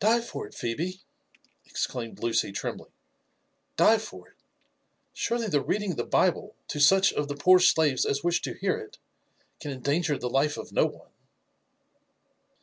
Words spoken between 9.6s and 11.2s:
can endanger the life of no one."